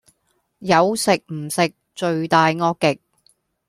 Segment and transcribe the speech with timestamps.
[0.57, 2.99] 有食唔食，罪大惡極